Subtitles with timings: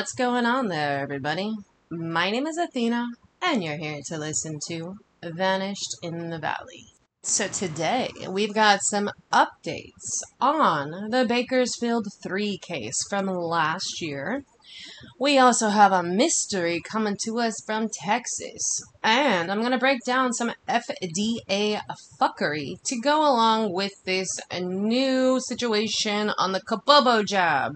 [0.00, 1.52] What's going on there, everybody?
[1.90, 3.08] My name is Athena,
[3.42, 6.86] and you're here to listen to Vanished in the Valley.
[7.22, 14.44] So, today we've got some updates on the Bakersfield 3 case from last year.
[15.18, 18.82] We also have a mystery coming to us from Texas.
[19.02, 21.78] And I'm going to break down some FDA
[22.18, 27.74] fuckery to go along with this new situation on the Kabobo jab.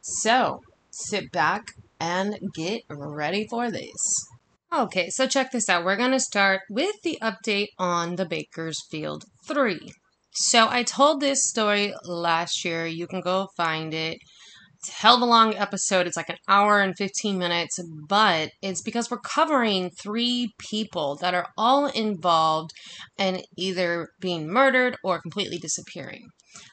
[0.00, 4.26] So, sit back and get ready for this.
[4.72, 5.84] Okay, so check this out.
[5.84, 9.80] We're going to start with the update on the Bakersfield 3.
[10.32, 12.86] So I told this story last year.
[12.86, 14.18] You can go find it.
[14.78, 16.06] It's a hell of a long episode.
[16.06, 21.34] It's like an hour and 15 minutes, but it's because we're covering three people that
[21.34, 22.70] are all involved
[23.18, 26.28] in either being murdered or completely disappearing.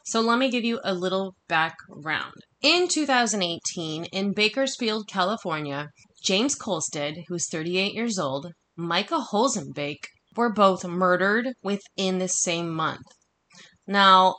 [0.06, 2.34] So let me give you a little background.
[2.62, 5.90] In 2018, in Bakersfield, California,
[6.24, 13.06] James Kulstad, who's 38 years old, Micah Holsonbake were both murdered within the same month.
[13.86, 14.36] Now,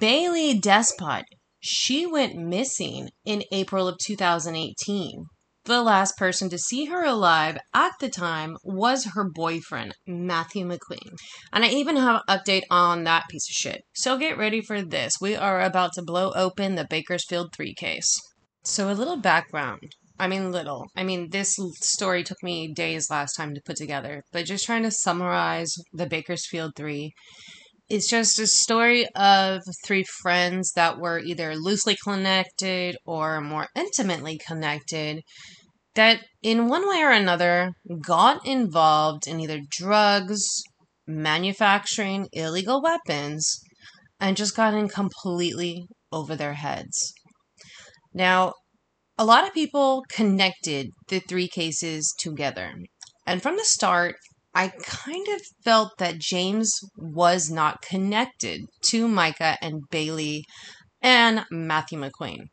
[0.00, 1.24] Bailey Despot,
[1.60, 5.24] she went missing in April of 2018.
[5.66, 11.16] The last person to see her alive at the time was her boyfriend, Matthew McQueen.
[11.52, 13.82] And I even have an update on that piece of shit.
[13.96, 15.14] So get ready for this.
[15.20, 18.16] We are about to blow open the Bakersfield 3 case.
[18.62, 19.82] So, a little background.
[20.20, 20.86] I mean, little.
[20.96, 24.84] I mean, this story took me days last time to put together, but just trying
[24.84, 27.12] to summarize the Bakersfield 3
[27.88, 34.38] it's just a story of three friends that were either loosely connected or more intimately
[34.46, 35.22] connected
[35.94, 37.72] that in one way or another
[38.04, 40.62] got involved in either drugs,
[41.06, 43.60] manufacturing illegal weapons,
[44.20, 47.12] and just got in completely over their heads.
[48.12, 48.52] Now,
[49.18, 52.74] a lot of people connected the three cases together.
[53.26, 54.16] And from the start,
[54.56, 60.44] I kind of felt that James was not connected to Micah and Bailey
[61.02, 62.46] and Matthew McQueen.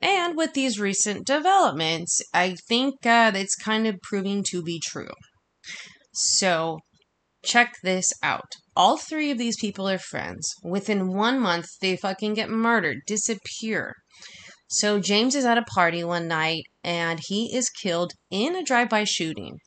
[0.00, 5.12] And with these recent developments, I think uh, it's kind of proving to be true.
[6.14, 6.78] So,
[7.44, 8.50] check this out.
[8.74, 10.50] All three of these people are friends.
[10.64, 13.96] Within one month, they fucking get murdered, disappear.
[14.70, 18.88] So, James is at a party one night and he is killed in a drive
[18.88, 19.58] by shooting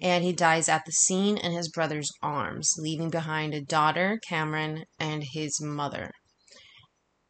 [0.00, 4.84] and he dies at the scene in his brother's arms, leaving behind a daughter, Cameron,
[4.98, 6.10] and his mother.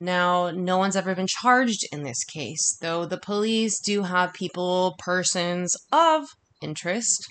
[0.01, 4.95] Now, no one's ever been charged in this case, though the police do have people,
[4.99, 6.27] persons of
[6.61, 7.27] interest.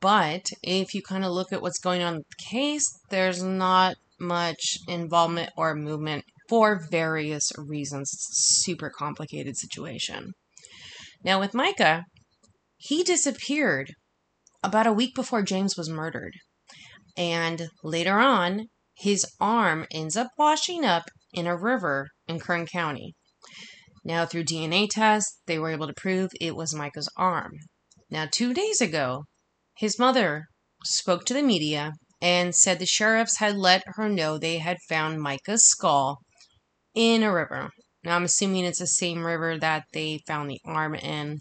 [0.00, 3.96] But if you kind of look at what's going on in the case, there's not
[4.18, 8.10] much involvement or movement for various reasons.
[8.12, 10.32] It's a super complicated situation.
[11.22, 12.04] Now, with Micah,
[12.76, 13.92] he disappeared
[14.62, 16.34] about a week before James was murdered.
[17.16, 23.14] And later on, his arm ends up washing up in a river in Kern County.
[24.04, 27.52] Now, through DNA tests, they were able to prove it was Micah's arm.
[28.10, 29.24] Now, two days ago,
[29.76, 30.46] his mother
[30.84, 35.20] spoke to the media and said the sheriffs had let her know they had found
[35.20, 36.18] Micah's skull
[36.94, 37.70] in a river.
[38.02, 41.38] Now, I'm assuming it's the same river that they found the arm in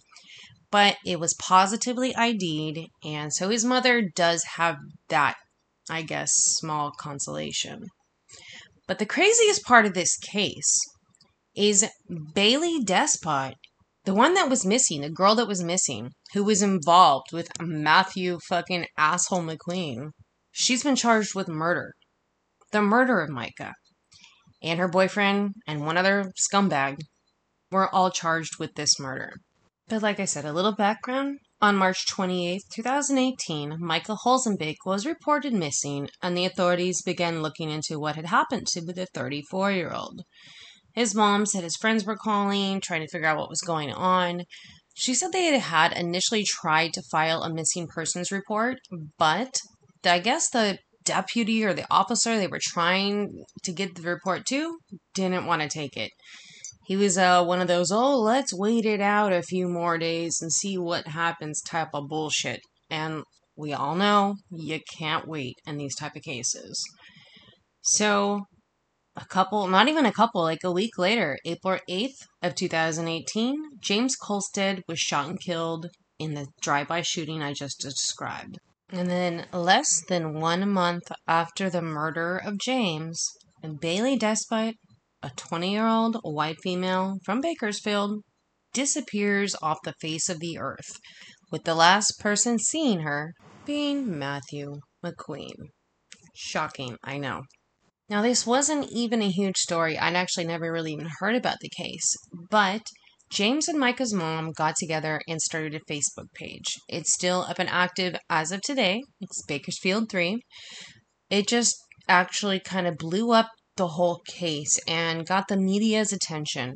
[0.72, 4.78] but it was positively ID'd, and so his mother does have
[5.09, 5.35] that,
[5.89, 7.85] I guess, small consolation.
[8.88, 10.79] But the craziest part of this case
[11.55, 11.89] is
[12.33, 13.55] Bailey Despot,
[14.05, 18.39] the one that was missing, the girl that was missing, who was involved with Matthew
[18.47, 20.11] fucking asshole McQueen.
[20.51, 21.94] She's been charged with murder.
[22.72, 23.73] The murder of Micah.
[24.63, 26.99] And her boyfriend and one other scumbag
[27.72, 29.34] were all charged with this murder.
[29.89, 31.39] But like I said, a little background.
[31.61, 37.99] On March 28, 2018, Michael Holsonbake was reported missing, and the authorities began looking into
[37.99, 40.22] what had happened to the 34 year old.
[40.93, 44.43] His mom said his friends were calling, trying to figure out what was going on.
[44.95, 48.78] She said they had initially tried to file a missing persons report,
[49.17, 49.55] but
[50.03, 54.79] I guess the deputy or the officer they were trying to get the report to
[55.13, 56.11] didn't want to take it
[56.87, 60.41] he was uh, one of those, oh, let's wait it out a few more days
[60.41, 62.61] and see what happens type of bullshit.
[62.89, 63.23] And
[63.57, 66.81] we all know you can't wait in these type of cases.
[67.81, 68.43] So,
[69.17, 74.16] a couple, not even a couple, like a week later, April 8th of 2018, James
[74.16, 75.87] Kulstad was shot and killed
[76.17, 78.59] in the drive-by shooting I just described.
[78.93, 83.28] And then less than one month after the murder of James,
[83.81, 84.75] Bailey Despot
[85.23, 88.23] a 20 year old white female from Bakersfield
[88.73, 90.99] disappears off the face of the earth,
[91.52, 93.34] with the last person seeing her
[93.66, 95.72] being Matthew McQueen.
[96.35, 97.41] Shocking, I know.
[98.09, 99.97] Now, this wasn't even a huge story.
[99.97, 102.16] I'd actually never really even heard about the case,
[102.49, 102.84] but
[103.29, 106.75] James and Micah's mom got together and started a Facebook page.
[106.87, 109.03] It's still up and active as of today.
[109.19, 110.40] It's Bakersfield 3.
[111.29, 111.75] It just
[112.08, 116.76] actually kind of blew up the whole case and got the media's attention.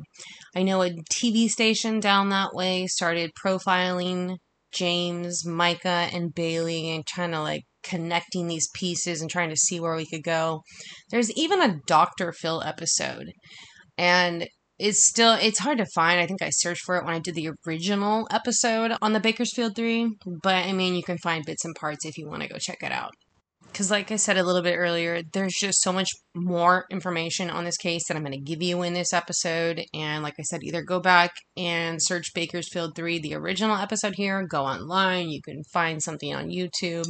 [0.54, 4.36] I know a TV station down that way started profiling
[4.72, 9.80] James, Micah, and Bailey and trying to like connecting these pieces and trying to see
[9.80, 10.62] where we could go.
[11.10, 12.32] There's even a Dr.
[12.32, 13.32] Phil episode.
[13.98, 16.18] And it's still it's hard to find.
[16.18, 19.76] I think I searched for it when I did the original episode on the Bakersfield
[19.76, 22.56] 3, but I mean you can find bits and parts if you want to go
[22.58, 23.12] check it out
[23.72, 27.64] because like i said a little bit earlier there's just so much more information on
[27.64, 29.82] this case that i'm going to give you in this episode.
[29.94, 34.46] And like i said either go back and search bakersfield 3 the original episode here
[34.46, 37.06] go online you can find something on youtube.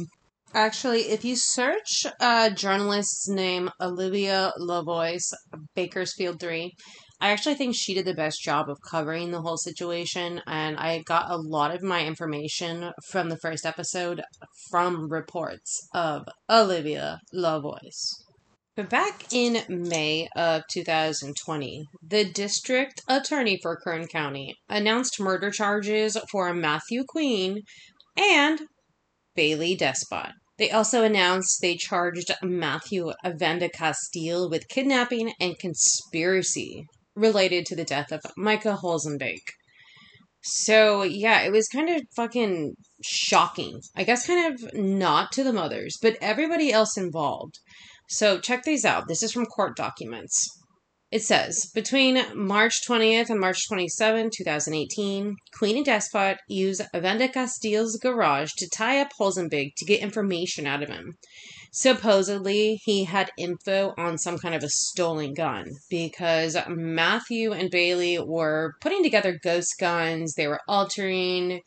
[0.53, 5.33] Actually if you search a journalist's name olivia lavoice
[5.75, 6.71] bakersfield 3
[7.23, 11.03] I actually think she did the best job of covering the whole situation, and I
[11.05, 14.21] got a lot of my information from the first episode
[14.69, 18.09] from reports of Olivia LaVoice.
[18.75, 26.17] But back in May of 2020, the district attorney for Kern County announced murder charges
[26.29, 27.61] for Matthew Queen
[28.17, 28.63] and
[29.33, 30.33] Bailey Despot.
[30.57, 36.85] They also announced they charged Matthew Vandecastil with kidnapping and conspiracy
[37.15, 39.49] related to the death of Micah Holsonbake.
[40.43, 43.79] So, yeah, it was kind of fucking shocking.
[43.95, 47.59] I guess kind of not to the mothers, but everybody else involved.
[48.09, 49.07] So, check these out.
[49.07, 50.49] This is from court documents.
[51.11, 58.49] It says between March 20th and March 27, 2018, Queen and Despot used Vandecastil's garage
[58.57, 61.13] to tie up Holsonbake to get information out of him
[61.73, 68.19] supposedly he had info on some kind of a stolen gun because Matthew and Bailey
[68.19, 70.35] were putting together ghost guns.
[70.35, 71.61] They were altering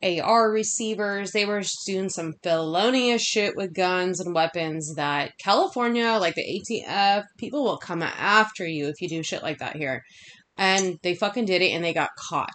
[0.00, 1.32] AR receivers.
[1.32, 7.24] They were doing some felonious shit with guns and weapons that California, like the ATF,
[7.36, 10.02] people will come after you if you do shit like that here.
[10.56, 12.54] And they fucking did it and they got caught.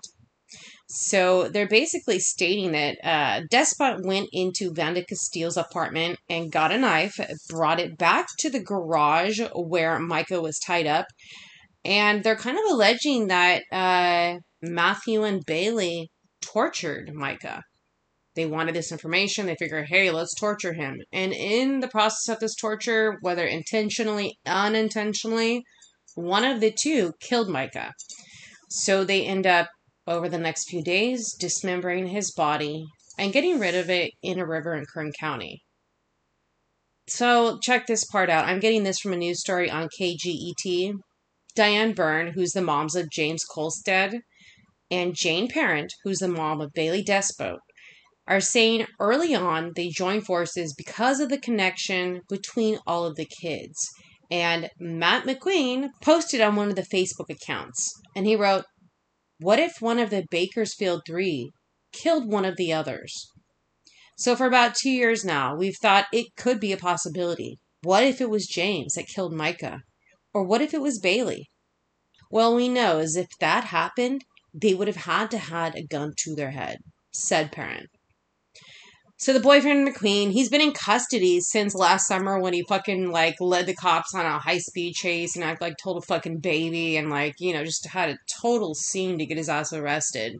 [0.95, 7.19] So they're basically stating that uh, Despot went into Vandecastil's apartment and got a knife,
[7.49, 11.07] brought it back to the garage where Micah was tied up,
[11.83, 16.11] and they're kind of alleging that uh, Matthew and Bailey
[16.41, 17.63] tortured Micah.
[18.35, 19.47] They wanted this information.
[19.47, 21.01] They figured, hey, let's torture him.
[21.11, 25.63] And in the process of this torture, whether intentionally, unintentionally,
[26.13, 27.93] one of the two killed Micah.
[28.69, 29.69] So they end up
[30.07, 32.85] over the next few days, dismembering his body
[33.17, 35.61] and getting rid of it in a river in Kern County.
[37.07, 38.45] So, check this part out.
[38.45, 40.93] I'm getting this from a news story on KGET.
[41.55, 44.21] Diane Byrne, who's the moms of James Kulstad,
[44.89, 47.59] and Jane Parent, who's the mom of Bailey Despot,
[48.25, 53.27] are saying early on they joined forces because of the connection between all of the
[53.41, 53.89] kids.
[54.31, 58.63] And Matt McQueen posted on one of the Facebook accounts, and he wrote,
[59.39, 61.51] what if one of the Bakersfield three
[61.91, 63.29] killed one of the others?
[64.17, 67.59] So, for about two years now, we've thought it could be a possibility.
[67.81, 69.81] What if it was James that killed Micah?
[70.33, 71.49] Or what if it was Bailey?
[72.29, 74.23] Well, we know as if that happened,
[74.53, 76.77] they would have had to had a gun to their head,
[77.11, 77.89] said parent.
[79.23, 83.35] So the boyfriend McQueen, he's been in custody since last summer when he fucking like
[83.39, 87.09] led the cops on a high speed chase and acted like total fucking baby and
[87.09, 90.35] like, you know, just had a total scene to get his ass arrested.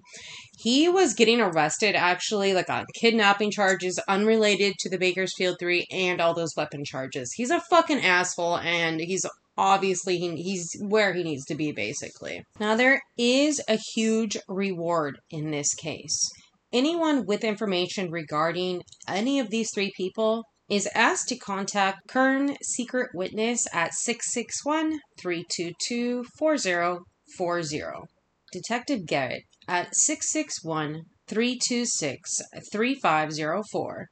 [0.60, 6.20] He was getting arrested actually like on kidnapping charges unrelated to the Bakersfield 3 and
[6.20, 7.32] all those weapon charges.
[7.32, 9.26] He's a fucking asshole and he's
[9.58, 12.44] obviously he, he's where he needs to be basically.
[12.60, 16.30] Now there is a huge reward in this case.
[16.74, 23.12] Anyone with information regarding any of these three people is asked to contact Kern Secret
[23.14, 28.08] Witness at 661 322 4040.
[28.52, 34.08] Detective Garrett at 661 326 3504,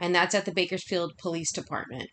[0.00, 2.08] and that's at the Bakersfield Police Department.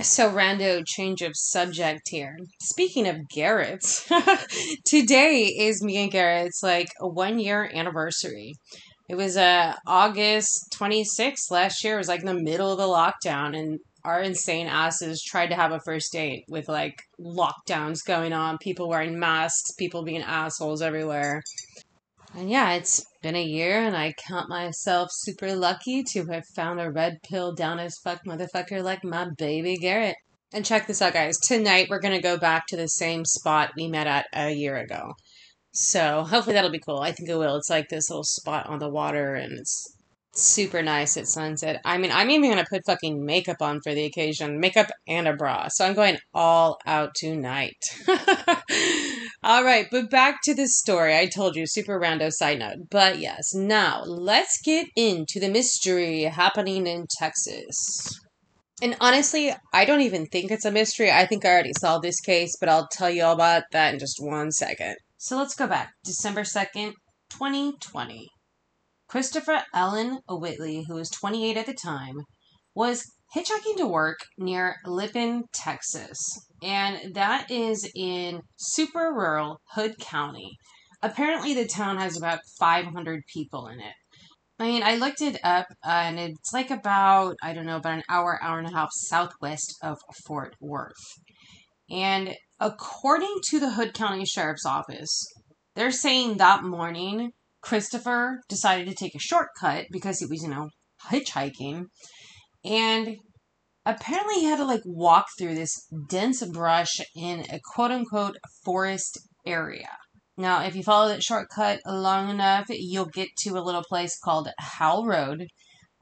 [0.00, 2.38] So, rando change of subject here.
[2.62, 4.08] Speaking of Garrett's,
[4.86, 8.54] today is me and Garrett's like a one year anniversary.
[9.12, 11.96] It was uh, August 26th last year.
[11.96, 15.54] It was like in the middle of the lockdown, and our insane asses tried to
[15.54, 20.80] have a first date with like lockdowns going on, people wearing masks, people being assholes
[20.80, 21.42] everywhere.
[22.34, 26.80] And yeah, it's been a year, and I count myself super lucky to have found
[26.80, 30.16] a red pill down as fuck motherfucker like my baby Garrett.
[30.54, 31.36] And check this out, guys.
[31.36, 34.78] Tonight, we're going to go back to the same spot we met at a year
[34.78, 35.12] ago.
[35.72, 37.00] So hopefully that'll be cool.
[37.00, 37.56] I think it will.
[37.56, 39.96] It's like this little spot on the water, and it's
[40.34, 41.80] super nice at sunset.
[41.84, 45.34] I mean, I'm even gonna put fucking makeup on for the occasion, makeup and a
[45.34, 45.68] bra.
[45.68, 47.76] So I'm going all out tonight.
[49.42, 51.16] all right, but back to the story.
[51.16, 52.88] I told you, super rando side note.
[52.90, 58.18] But yes, now let's get into the mystery happening in Texas.
[58.82, 61.10] And honestly, I don't even think it's a mystery.
[61.10, 64.00] I think I already solved this case, but I'll tell you all about that in
[64.00, 64.96] just one second.
[65.22, 65.92] So let's go back.
[66.04, 66.94] December 2nd,
[67.30, 68.28] 2020.
[69.08, 72.22] Christopher Allen Whitley, who was 28 at the time,
[72.74, 76.18] was hitchhiking to work near Lipan, Texas.
[76.60, 80.56] And that is in super rural Hood County.
[81.00, 83.94] Apparently, the town has about 500 people in it.
[84.58, 87.94] I mean, I looked it up, uh, and it's like about, I don't know, about
[87.94, 91.14] an hour, hour and a half southwest of Fort Worth.
[91.88, 95.26] And according to the Hood County Sheriff's Office,
[95.74, 100.68] they're saying that morning Christopher decided to take a shortcut because he was, you know,
[101.10, 101.86] hitchhiking.
[102.64, 103.16] And
[103.84, 109.18] apparently he had to like walk through this dense brush in a quote unquote forest
[109.44, 109.88] area.
[110.36, 114.48] Now, if you follow that shortcut long enough, you'll get to a little place called
[114.58, 115.46] Howell Road,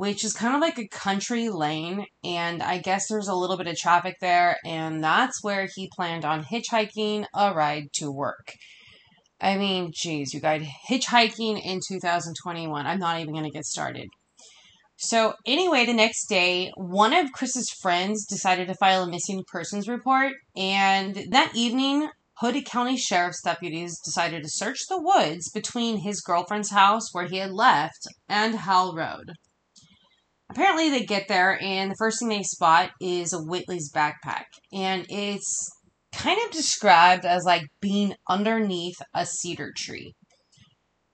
[0.00, 2.06] which is kind of like a country lane.
[2.24, 4.56] And I guess there's a little bit of traffic there.
[4.64, 8.54] And that's where he planned on hitchhiking a ride to work.
[9.42, 12.86] I mean, geez, you guys, hitchhiking in 2021.
[12.86, 14.08] I'm not even going to get started.
[14.96, 19.86] So, anyway, the next day, one of Chris's friends decided to file a missing persons
[19.86, 20.32] report.
[20.56, 26.70] And that evening, Hood County Sheriff's deputies decided to search the woods between his girlfriend's
[26.70, 29.32] house, where he had left, and Howell Road.
[30.50, 34.46] Apparently, they get there, and the first thing they spot is a Whitley's backpack.
[34.72, 35.70] And it's
[36.12, 40.14] kind of described as like being underneath a cedar tree.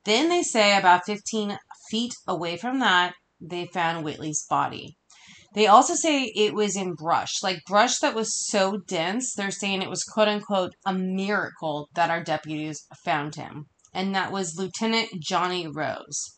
[0.07, 1.59] Then they say about 15
[1.91, 4.97] feet away from that, they found Whitley's body.
[5.55, 9.83] They also say it was in brush, like brush that was so dense, they're saying
[9.83, 13.67] it was quote unquote a miracle that our deputies found him.
[13.93, 16.36] And that was Lieutenant Johnny Rose.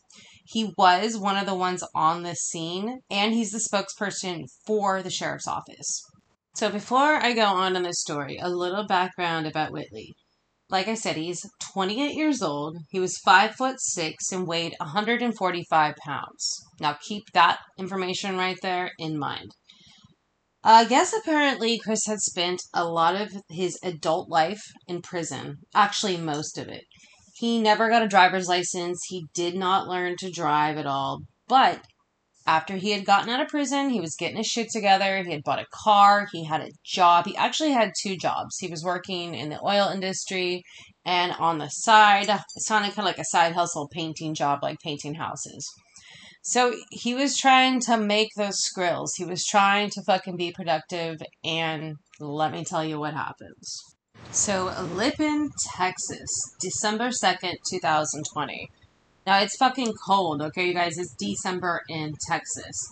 [0.51, 5.11] He was one of the ones on the scene, and he's the spokesperson for the
[5.11, 6.01] sheriff's office.
[6.55, 10.15] So before I go on in this story, a little background about Whitley.
[10.67, 12.77] Like I said, he's 28 years old.
[12.89, 16.65] He was five foot six and weighed 145 pounds.
[16.79, 19.51] Now keep that information right there in mind.
[20.63, 25.57] I guess apparently Chris had spent a lot of his adult life in prison.
[25.75, 26.85] Actually, most of it.
[27.39, 29.01] He never got a driver's license.
[29.07, 31.21] He did not learn to drive at all.
[31.47, 31.81] But
[32.45, 35.23] after he had gotten out of prison, he was getting his shit together.
[35.23, 37.25] He had bought a car, he had a job.
[37.25, 38.57] He actually had two jobs.
[38.59, 40.63] He was working in the oil industry
[41.05, 44.77] and on the side, it sounded kind of like a side hustle painting job, like
[44.83, 45.67] painting houses.
[46.43, 49.09] So he was trying to make those skrills.
[49.17, 53.81] He was trying to fucking be productive, and let me tell you what happens.
[54.31, 58.69] So, Lipan, Texas, December 2nd, 2020.
[59.25, 60.97] Now it's fucking cold, okay, you guys?
[60.97, 62.87] It's December in Texas.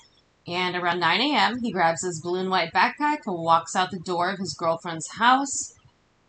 [0.48, 4.00] And around 9 a.m., he grabs his blue and white backpack and walks out the
[4.00, 5.74] door of his girlfriend's house.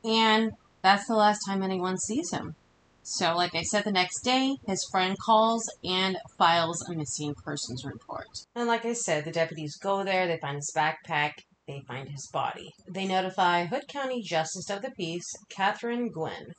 [0.05, 0.53] And
[0.83, 2.55] that's the last time anyone sees him.
[3.03, 7.85] So, like I said, the next day, his friend calls and files a missing persons
[7.85, 8.27] report.
[8.55, 12.29] And like I said, the deputies go there, they find his backpack, they find his
[12.33, 12.73] body.
[12.93, 16.53] They notify Hood County Justice of the Peace, Catherine Gwynn,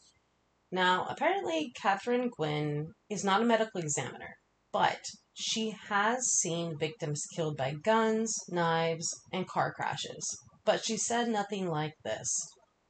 [0.72, 4.36] now, apparently, Catherine Gwynn is not a medical examiner,
[4.72, 5.00] but
[5.34, 10.38] she has seen victims killed by guns, knives, and car crashes.
[10.66, 12.30] But she said nothing like this.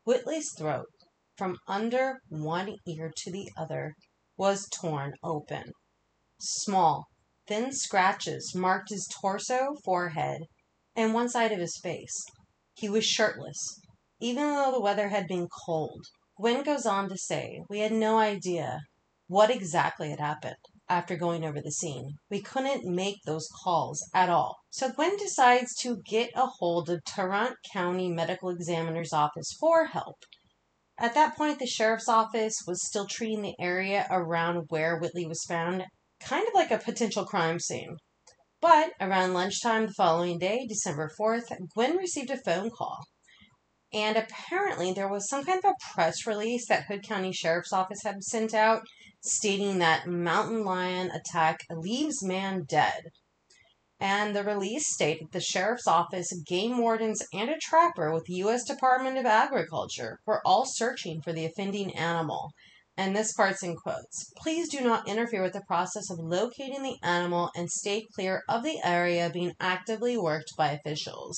[0.04, 0.90] Whitley's throat,
[1.38, 3.96] from under one ear to the other,
[4.36, 5.72] was torn open.
[6.42, 7.06] Small,
[7.48, 10.42] thin scratches marked his torso, forehead,
[11.00, 12.26] and one side of his face.
[12.74, 13.80] He was shirtless,
[14.20, 16.04] even though the weather had been cold.
[16.36, 18.82] Gwen goes on to say, We had no idea
[19.28, 20.58] what exactly had happened
[20.90, 22.16] after going over the scene.
[22.30, 24.58] We couldn't make those calls at all.
[24.72, 30.18] So Gwen decides to get a hold of Tarrant County Medical Examiner's Office for help.
[30.98, 35.46] At that point, the sheriff's office was still treating the area around where Whitley was
[35.48, 35.86] found
[36.20, 37.96] kind of like a potential crime scene.
[38.62, 43.06] But around lunchtime the following day, December 4th, Gwen received a phone call.
[43.94, 48.04] And apparently, there was some kind of a press release that Hood County Sheriff's Office
[48.04, 48.84] had sent out
[49.22, 53.06] stating that mountain lion attack leaves man dead.
[54.00, 58.64] And the release stated the sheriff's office, game wardens, and a trapper with the U.S.
[58.64, 62.52] Department of Agriculture were all searching for the offending animal.
[63.00, 64.30] And this part's in quotes.
[64.36, 68.62] Please do not interfere with the process of locating the animal and stay clear of
[68.62, 71.38] the area being actively worked by officials.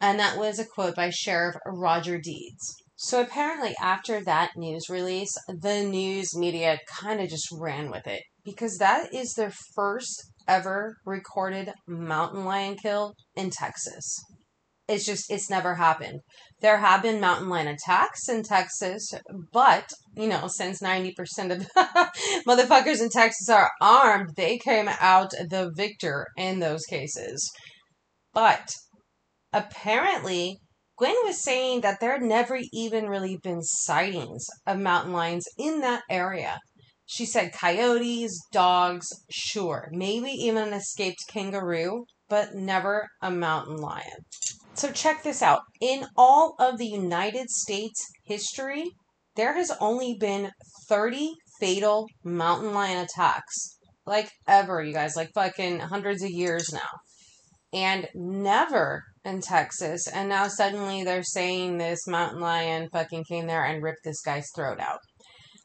[0.00, 2.74] And that was a quote by Sheriff Roger Deeds.
[2.96, 8.24] So apparently, after that news release, the news media kind of just ran with it
[8.44, 14.18] because that is their first ever recorded mountain lion kill in Texas.
[14.88, 16.20] It's just, it's never happened.
[16.60, 19.12] There have been mountain lion attacks in Texas,
[19.52, 21.12] but, you know, since 90%
[21.52, 21.68] of
[22.48, 27.50] motherfuckers in Texas are armed, they came out the victor in those cases.
[28.32, 28.70] But
[29.52, 30.58] apparently,
[30.96, 35.80] Gwen was saying that there had never even really been sightings of mountain lions in
[35.82, 36.58] that area.
[37.06, 44.24] She said coyotes, dogs, sure, maybe even an escaped kangaroo, but never a mountain lion.
[44.78, 45.62] So check this out.
[45.80, 48.84] In all of the United States history,
[49.34, 50.52] there has only been
[50.88, 53.76] 30 fatal mountain lion attacks.
[54.06, 56.88] Like ever, you guys, like fucking hundreds of years now.
[57.72, 60.06] And never in Texas.
[60.06, 64.46] And now suddenly they're saying this mountain lion fucking came there and ripped this guy's
[64.54, 65.00] throat out.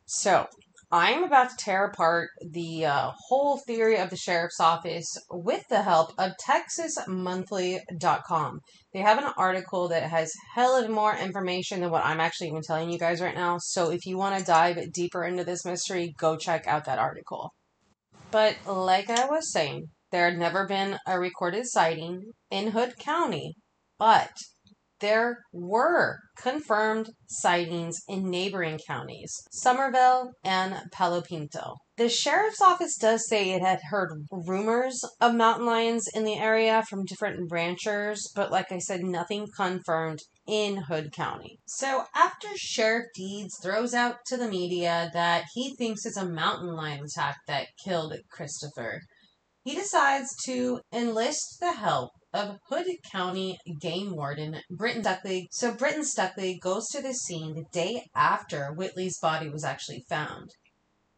[0.08, 0.48] So
[0.93, 5.81] I'm about to tear apart the uh, whole theory of the sheriff's office with the
[5.81, 8.59] help of TexasMonthly.com.
[8.93, 12.62] They have an article that has hell of more information than what I'm actually even
[12.62, 13.57] telling you guys right now.
[13.59, 17.50] So if you want to dive deeper into this mystery, go check out that article.
[18.29, 23.55] But like I was saying, there had never been a recorded sighting in Hood County,
[23.98, 24.29] but
[25.03, 31.75] there were confirmed sightings in neighboring counties, Somervell and Palo Pinto.
[31.98, 36.83] The sheriff's office does say it had heard rumors of mountain lions in the area
[36.89, 41.59] from different ranchers, but like I said, nothing confirmed in Hood County.
[41.68, 46.74] So after Sheriff Deeds throws out to the media that he thinks it's a mountain
[46.75, 49.01] lion attack that killed Christopher,
[49.63, 55.47] he decides to enlist the help of Hood County Game Warden Britton Stuckley.
[55.51, 60.49] So Britton Stuckley goes to the scene the day after Whitley's body was actually found.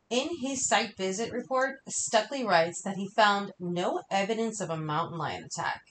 [0.10, 5.18] In his site visit report, Stuckley writes that he found no evidence of a mountain
[5.18, 5.82] lion attack.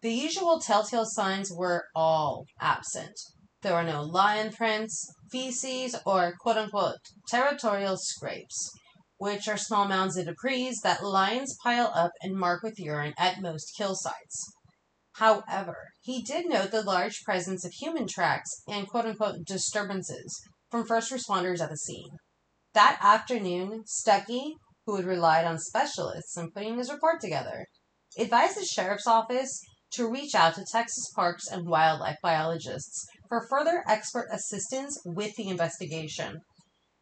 [0.00, 3.20] The usual telltale signs were all absent.
[3.60, 8.72] There were no lion prints, feces, or quote unquote territorial scrapes,
[9.20, 13.42] which are small mounds of debris that lions pile up and mark with urine at
[13.42, 14.50] most kill sites.
[15.16, 20.86] However, he did note the large presence of human tracks and quote unquote disturbances from
[20.86, 22.16] first responders at the scene.
[22.72, 24.54] That afternoon, Stuckey,
[24.86, 27.66] who had relied on specialists in putting his report together,
[28.18, 29.60] advised the sheriff's office
[29.92, 35.48] to reach out to Texas parks and wildlife biologists for further expert assistance with the
[35.48, 36.40] investigation.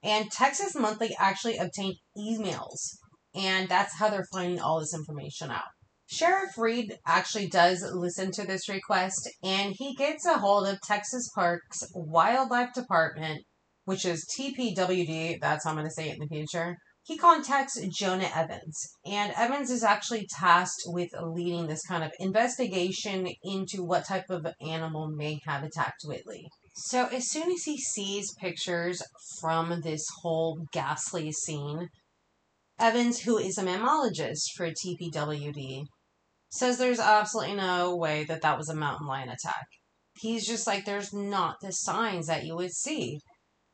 [0.02, 2.96] And Texas Monthly actually obtained emails,
[3.34, 5.64] and that's how they're finding all this information out.
[6.10, 11.28] Sheriff Reed actually does listen to this request and he gets a hold of Texas
[11.34, 13.44] Parks Wildlife Department,
[13.84, 16.78] which is TPWD, that's how I'm going to say it in the future.
[17.04, 23.28] He contacts Jonah Evans, and Evans is actually tasked with leading this kind of investigation
[23.42, 26.48] into what type of animal may have attacked Whitley.
[26.80, 29.02] So, as soon as he sees pictures
[29.40, 31.88] from this whole ghastly scene,
[32.78, 35.86] Evans, who is a mammalogist for TPWD,
[36.50, 39.66] says there's absolutely no way that that was a mountain lion attack.
[40.20, 43.18] He's just like, there's not the signs that you would see.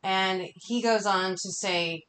[0.03, 2.05] And he goes on to say,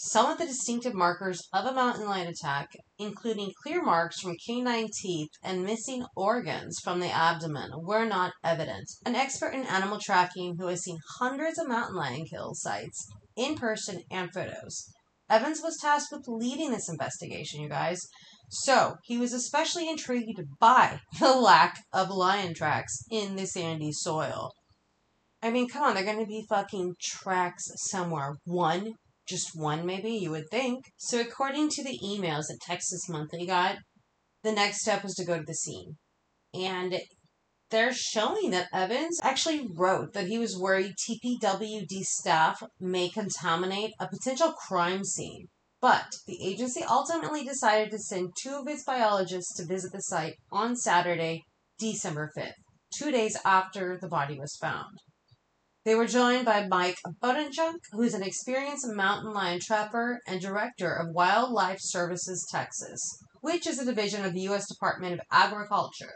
[0.00, 2.68] some of the distinctive markers of a mountain lion attack,
[3.00, 8.88] including clear marks from canine teeth and missing organs from the abdomen, were not evident.
[9.04, 13.56] An expert in animal tracking who has seen hundreds of mountain lion kill sites in
[13.56, 14.88] person and photos.
[15.28, 18.00] Evans was tasked with leading this investigation, you guys,
[18.50, 24.52] so he was especially intrigued by the lack of lion tracks in the sandy soil.
[25.42, 28.36] I mean, come on, they're going to be fucking tracks somewhere.
[28.44, 28.94] One,
[29.28, 30.84] just one maybe, you would think.
[30.96, 33.76] So, according to the emails that Texas Monthly got,
[34.42, 35.96] the next step was to go to the scene.
[36.54, 37.00] And
[37.70, 44.08] they're showing that Evans actually wrote that he was worried TPWD staff may contaminate a
[44.08, 45.48] potential crime scene.
[45.80, 50.34] But the agency ultimately decided to send two of its biologists to visit the site
[50.50, 51.42] on Saturday,
[51.78, 52.54] December 5th,
[52.96, 54.98] two days after the body was found.
[55.88, 61.14] They were joined by Mike Bodenchuk, who's an experienced mountain lion trapper and director of
[61.14, 63.00] Wildlife Services Texas,
[63.40, 64.68] which is a division of the U.S.
[64.68, 66.12] Department of Agriculture.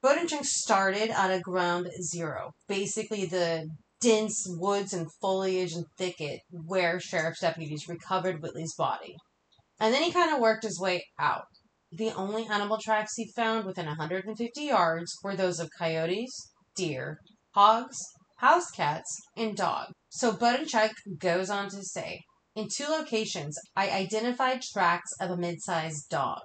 [0.00, 3.68] Bodenchuk started at a ground zero, basically the
[4.00, 9.16] dense woods and foliage and thicket where sheriff's deputies recovered Whitley's body.
[9.80, 11.46] And then he kind of worked his way out.
[11.90, 17.18] The only animal tracks he found within 150 yards were those of coyotes, deer,
[17.56, 17.98] hogs,
[18.36, 19.92] house cats, and dogs.
[20.08, 22.20] So Bodenchuk goes on to say,
[22.54, 26.40] in two locations, I identified tracks of a mid-sized dog.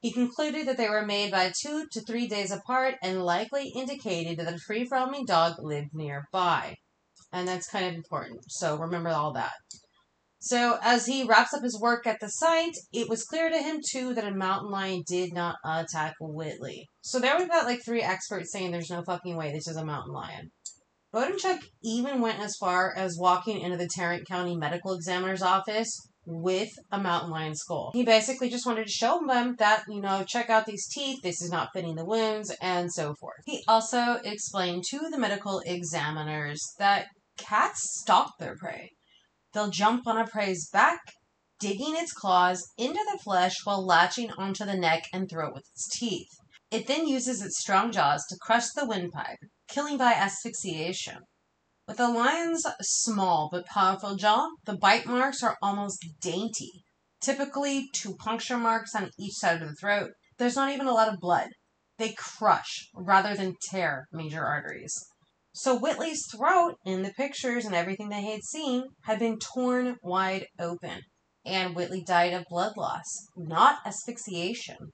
[0.00, 4.38] He concluded that they were made by two to three days apart and likely indicated
[4.38, 6.76] that a free roaming dog lived nearby.
[7.32, 8.40] And that's kind of important.
[8.48, 9.52] So remember all that.
[10.38, 13.80] So as he wraps up his work at the site, it was clear to him
[13.84, 16.86] too that a mountain lion did not attack Whitley.
[17.00, 19.84] So there we've got like three experts saying there's no fucking way this is a
[19.84, 20.50] mountain lion.
[21.14, 26.70] Bodenchuk even went as far as walking into the Tarrant County Medical Examiner's office with
[26.90, 27.90] a mountain lion skull.
[27.94, 31.40] He basically just wanted to show them that, you know, check out these teeth, this
[31.40, 33.42] is not fitting the wounds, and so forth.
[33.46, 37.06] He also explained to the medical examiners that
[37.38, 38.90] cats stalk their prey.
[39.52, 41.00] They'll jump on a prey's back,
[41.60, 45.88] digging its claws into the flesh while latching onto the neck and throat with its
[45.96, 46.28] teeth.
[46.70, 49.38] It then uses its strong jaws to crush the windpipe,
[49.68, 51.18] killing by asphyxiation.
[51.88, 56.84] With the lion's small but powerful jaw, the bite marks are almost dainty,
[57.20, 60.10] typically two puncture marks on each side of the throat.
[60.38, 61.48] There's not even a lot of blood.
[61.98, 64.94] They crush rather than tear major arteries.
[65.54, 70.46] So Whitley's throat, in the pictures and everything they had seen, had been torn wide
[70.58, 71.00] open,
[71.46, 74.92] and Whitley died of blood loss, not asphyxiation.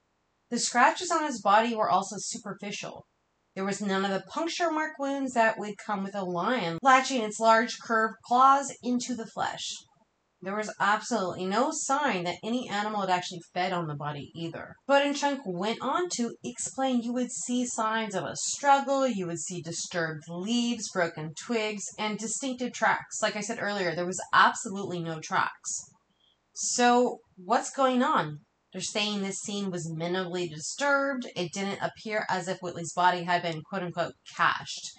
[0.51, 3.07] The scratches on his body were also superficial,
[3.55, 7.23] there was none of the puncture mark wounds that would come with a lion latching
[7.23, 9.75] its large curved claws into the flesh.
[10.45, 14.75] There was absolutely no sign that any animal had actually fed on the body either.
[14.89, 19.63] Bodenchuk went on to explain you would see signs of a struggle, you would see
[19.63, 23.23] disturbed leaves, broken twigs, and distinctive tracks.
[23.23, 25.85] Like I said earlier, there was absolutely no tracks.
[26.55, 28.41] So, what's going on?
[28.73, 31.27] They're saying this scene was minimally disturbed.
[31.37, 34.93] It didn't appear as if Whitley's body had been quote unquote cached.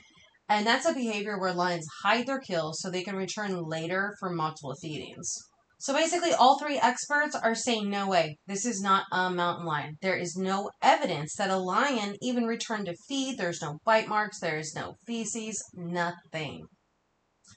[0.47, 4.29] And that's a behavior where lions hide their kills so they can return later for
[4.29, 5.33] multiple feedings.
[5.79, 9.97] So basically, all three experts are saying no way, this is not a mountain lion.
[10.01, 13.37] There is no evidence that a lion even returned to feed.
[13.37, 16.67] There's no bite marks, there's no feces, nothing.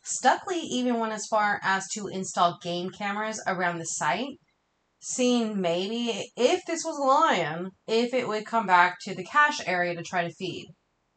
[0.05, 4.39] Stuckley even went as far as to install game cameras around the site
[5.01, 9.61] seeing maybe if this was a lion, if it would come back to the cache
[9.67, 10.69] area to try to feed.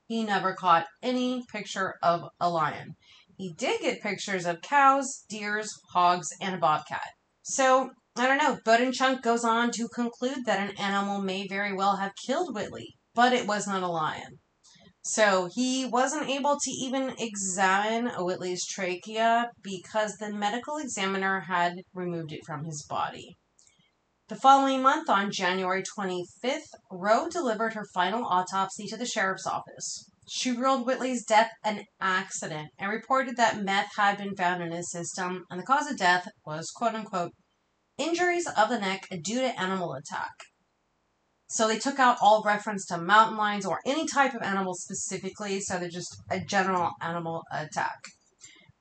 [0.08, 2.96] He never caught any picture of a lion.
[3.38, 7.12] He did get pictures of cows, deers, hogs, and a bobcat.
[7.44, 8.58] So, I don't know.
[8.66, 13.34] Bodenchuk goes on to conclude that an animal may very well have killed Whitley, but
[13.34, 14.40] it was not a lion.
[15.04, 22.34] So he wasn't able to even examine Whitley's trachea because the medical examiner had removed
[22.34, 23.38] it from his body.
[24.30, 30.08] The following month, on January 25th, Rowe delivered her final autopsy to the sheriff's office.
[30.30, 34.92] She ruled Whitley's death an accident and reported that meth had been found in his
[34.92, 37.32] system and the cause of death was quote unquote
[37.98, 40.34] injuries of the neck due to animal attack.
[41.48, 45.60] So they took out all reference to mountain lions or any type of animal specifically,
[45.60, 47.98] so they're just a general animal attack.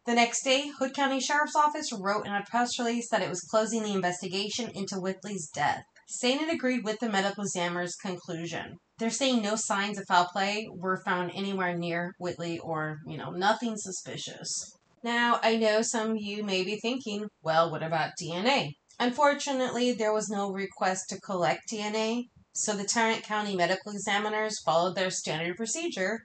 [0.09, 3.43] The next day, Hood County Sheriff's Office wrote in a press release that it was
[3.43, 8.79] closing the investigation into Whitley's death, saying it agreed with the medical examiner's conclusion.
[8.97, 13.33] They're saying no signs of foul play were found anywhere near Whitley or, you know,
[13.33, 14.73] nothing suspicious.
[15.05, 18.77] Now, I know some of you may be thinking, well, what about DNA?
[18.99, 24.97] Unfortunately, there was no request to collect DNA, so the Tarrant County medical examiners followed
[24.97, 26.21] their standard procedure,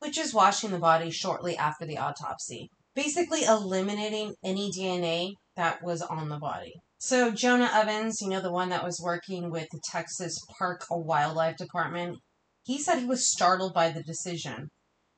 [0.00, 6.02] which is washing the body shortly after the autopsy basically eliminating any DNA that was
[6.02, 6.72] on the body.
[6.98, 11.56] So Jonah Evans, you know, the one that was working with the Texas Park Wildlife
[11.56, 12.18] Department,
[12.64, 14.68] he said he was startled by the decision.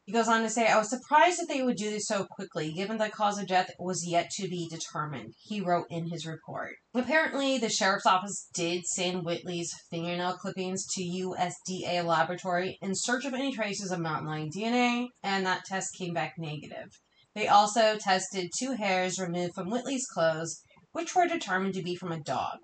[0.05, 2.73] He goes on to say, I was surprised that they would do this so quickly,
[2.73, 6.77] given the cause of death was yet to be determined, he wrote in his report.
[6.95, 13.35] Apparently, the sheriff's office did send Whitley's fingernail clippings to USDA laboratory in search of
[13.35, 16.89] any traces of mountain lion DNA, and that test came back negative.
[17.37, 22.11] They also tested two hairs removed from Whitley's clothes, which were determined to be from
[22.11, 22.57] a dog.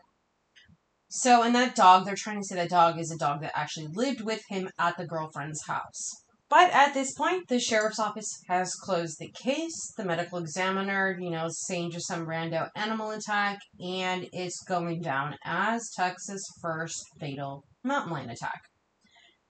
[1.10, 3.88] So, in that dog, they're trying to say that dog is a dog that actually
[3.88, 6.10] lived with him at the girlfriend's house.
[6.48, 9.92] But at this point, the sheriff's office has closed the case.
[9.98, 15.36] The medical examiner, you know, saying just some rando animal attack, and it's going down
[15.44, 18.62] as Texas' first fatal mountain lion attack.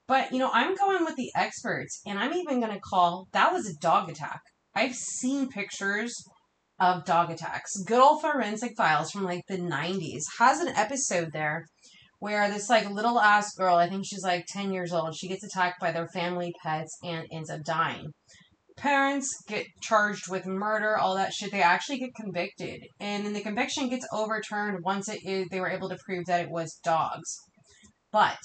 [0.05, 3.53] But, you know, I'm going with the experts, and I'm even going to call that
[3.53, 4.41] was a dog attack.
[4.75, 6.15] I've seen pictures
[6.79, 7.71] of dog attacks.
[7.85, 11.65] Good old forensic files from like the 90s has an episode there
[12.19, 15.43] where this like little ass girl, I think she's like 10 years old, she gets
[15.43, 18.11] attacked by their family pets and ends up dying.
[18.77, 21.51] Parents get charged with murder, all that shit.
[21.51, 25.69] They actually get convicted, and then the conviction gets overturned once it is, they were
[25.69, 27.37] able to prove that it was dogs.
[28.11, 28.39] But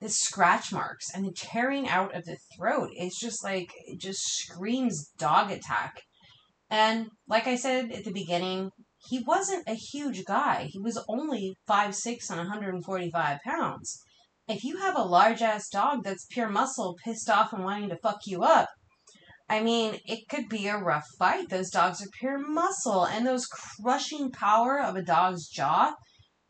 [0.00, 2.90] the scratch marks and the tearing out of the throat.
[2.92, 6.02] It's just like it just screams dog attack.
[6.70, 8.70] And like I said at the beginning,
[9.08, 10.68] he wasn't a huge guy.
[10.70, 14.02] He was only five six and 145 pounds.
[14.46, 17.98] If you have a large ass dog that's pure muscle, pissed off and wanting to
[17.98, 18.68] fuck you up,
[19.48, 21.48] I mean, it could be a rough fight.
[21.48, 25.94] Those dogs are pure muscle, and those crushing power of a dog's jaw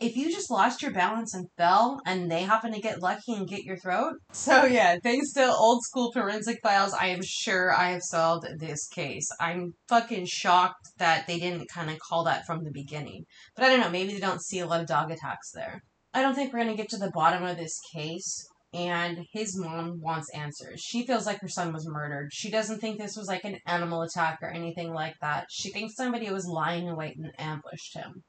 [0.00, 3.48] if you just lost your balance and fell and they happen to get lucky and
[3.48, 4.14] get your throat.
[4.32, 8.87] So, yeah, thanks to old school forensic files, I am sure I have solved this
[8.87, 9.28] case.
[9.40, 13.24] I'm fucking shocked that they didn't kind of call that from the beginning.
[13.56, 15.82] But I don't know, maybe they don't see a lot of dog attacks there.
[16.14, 18.46] I don't think we're going to get to the bottom of this case.
[18.72, 20.80] And his mom wants answers.
[20.80, 22.30] She feels like her son was murdered.
[22.32, 25.46] She doesn't think this was like an animal attack or anything like that.
[25.50, 28.22] She thinks somebody was lying in wait and ambushed him.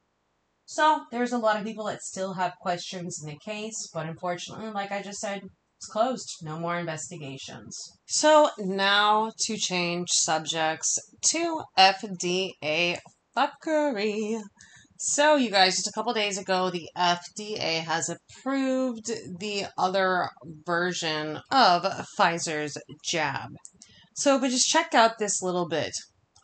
[0.72, 4.70] So there's a lot of people that still have questions in the case, but unfortunately,
[4.70, 5.42] like I just said,
[5.78, 6.32] it's closed.
[6.44, 7.76] No more investigations.
[8.06, 11.00] So now to change subjects
[11.32, 13.00] to FDA
[13.36, 14.40] fuckery.
[15.00, 20.30] So, you guys, just a couple days ago, the FDA has approved the other
[20.68, 23.50] version of Pfizer's jab.
[24.14, 25.94] So, but just check out this little bit.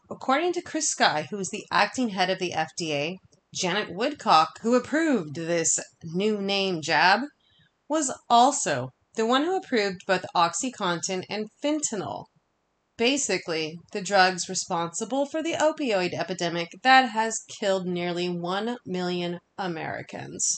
[0.10, 3.18] According to Chris Sky, who is the acting head of the FDA,
[3.56, 7.22] Janet Woodcock, who approved this new name jab,
[7.88, 12.26] was also the one who approved both OxyContin and fentanyl.
[12.98, 20.58] Basically, the drugs responsible for the opioid epidemic that has killed nearly 1 million Americans.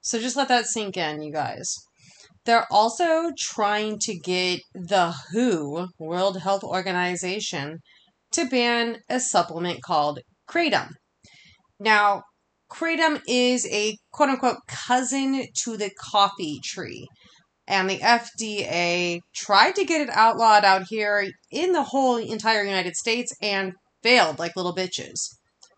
[0.00, 1.74] So just let that sink in, you guys.
[2.46, 7.80] They're also trying to get the WHO, World Health Organization,
[8.32, 10.90] to ban a supplement called Kratom.
[11.78, 12.22] Now,
[12.70, 17.06] kratom is a quote unquote cousin to the coffee tree.
[17.68, 22.94] And the FDA tried to get it outlawed out here in the whole entire United
[22.94, 25.18] States and failed like little bitches.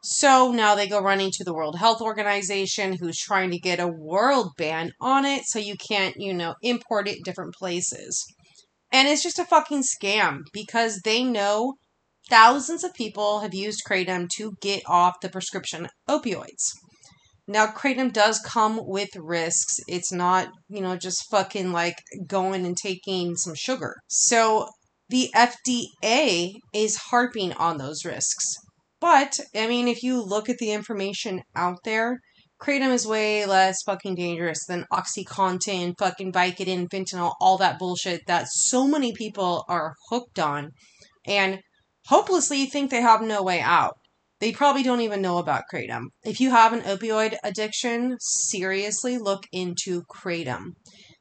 [0.03, 3.89] So now they go running to the World Health Organization, who's trying to get a
[3.89, 8.25] world ban on it so you can't, you know, import it different places.
[8.93, 11.75] And it's just a fucking scam because they know
[12.29, 16.73] Thousands of people have used kratom to get off the prescription opioids.
[17.47, 19.77] Now, kratom does come with risks.
[19.89, 23.97] It's not, you know, just fucking like going and taking some sugar.
[24.09, 24.69] So
[25.09, 28.45] the FDA is harping on those risks.
[29.01, 32.19] But, I mean, if you look at the information out there,
[32.61, 38.49] kratom is way less fucking dangerous than Oxycontin, fucking Vicodin, fentanyl, all that bullshit that
[38.51, 40.73] so many people are hooked on.
[41.27, 41.61] And
[42.09, 43.99] hopelessly think they have no way out.
[44.41, 46.07] They probably don't even know about Kratom.
[46.25, 50.75] If you have an opioid addiction, seriously look into Kratom.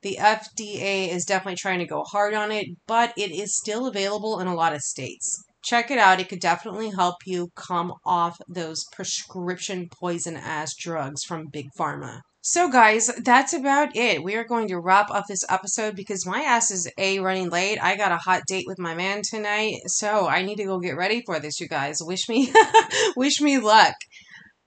[0.03, 4.39] The FDA is definitely trying to go hard on it, but it is still available
[4.39, 5.43] in a lot of states.
[5.63, 6.19] Check it out.
[6.19, 12.21] It could definitely help you come off those prescription poison ass drugs from Big Pharma.
[12.49, 14.23] So, guys, that's about it.
[14.23, 17.77] We are going to wrap up this episode because my ass is A, running late.
[17.77, 19.81] I got a hot date with my man tonight.
[19.87, 21.97] So, I need to go get ready for this, you guys.
[22.01, 22.53] Wish me,
[23.17, 23.95] wish me luck.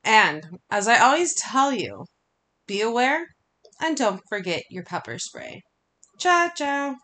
[0.05, 2.05] And, as I always tell you,
[2.67, 3.29] be aware
[3.81, 5.63] and don't forget your pepper spray.
[6.19, 6.97] Ciao, ciao.